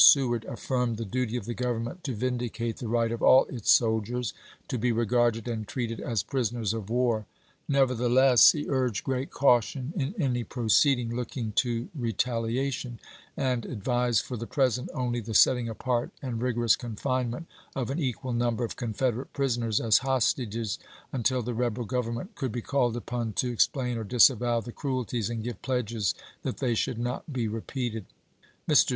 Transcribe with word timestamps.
Seward 0.03 0.45
affirmed 0.45 0.97
the 0.97 1.05
duty 1.05 1.37
of 1.37 1.45
the 1.45 1.53
Grovernment 1.53 2.01
to 2.05 2.15
vindicate 2.15 2.77
the 2.77 2.87
right 2.87 3.11
of 3.11 3.21
all 3.21 3.45
its 3.49 3.69
soldiers 3.69 4.33
to 4.67 4.79
be 4.79 4.91
regarded 4.91 5.47
and 5.47 5.67
treated 5.67 5.99
as 5.99 6.23
prisoners 6.23 6.73
of 6.73 6.89
war; 6.89 7.27
nevertheless, 7.69 8.51
he 8.53 8.65
urged 8.67 9.03
great 9.03 9.29
caution 9.29 9.93
in 9.95 10.15
any 10.19 10.43
proceeding 10.43 11.15
looking 11.15 11.51
to 11.51 11.87
retaliation, 11.93 12.99
and 13.37 13.63
advised 13.63 14.25
for 14.25 14.35
the 14.35 14.47
present 14.47 14.89
only 14.95 15.19
the 15.19 15.35
setting 15.35 15.69
apart 15.69 16.09
and 16.19 16.41
rigorous 16.41 16.75
confinement 16.75 17.45
of 17.75 17.91
an 17.91 17.99
equal 17.99 18.33
number 18.33 18.63
of 18.65 18.75
Confederate 18.75 19.31
prisoners 19.33 19.79
as 19.79 19.99
hostages 19.99 20.79
until 21.13 21.43
the 21.43 21.53
rebel 21.53 21.85
Grovernment 21.85 22.33
could 22.33 22.51
be 22.51 22.63
called 22.63 22.97
upon 22.97 23.33
to 23.33 23.51
ex 23.51 23.67
plain 23.67 23.99
or 23.99 24.03
disavow 24.03 24.61
the 24.61 24.71
cruelties 24.71 25.29
and 25.29 25.43
give 25.43 25.61
pledges 25.61 26.15
that 26.41 26.57
they 26.57 26.73
should 26.73 26.97
not 26.97 27.31
be 27.31 27.47
repeated. 27.47 28.07
Mr. 28.67 28.89